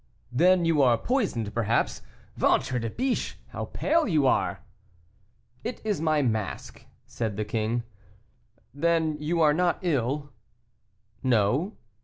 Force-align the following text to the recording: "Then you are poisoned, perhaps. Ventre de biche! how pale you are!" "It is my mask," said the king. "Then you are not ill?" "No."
"Then 0.31 0.65
you 0.65 0.81
are 0.81 0.97
poisoned, 0.97 1.53
perhaps. 1.53 2.01
Ventre 2.35 2.79
de 2.79 2.89
biche! 2.89 3.35
how 3.49 3.65
pale 3.65 4.07
you 4.07 4.25
are!" 4.25 4.61
"It 5.63 5.79
is 5.85 6.01
my 6.01 6.23
mask," 6.23 6.87
said 7.05 7.37
the 7.37 7.45
king. 7.45 7.83
"Then 8.73 9.15
you 9.19 9.41
are 9.41 9.53
not 9.53 9.77
ill?" 9.83 10.31
"No." 11.21 11.77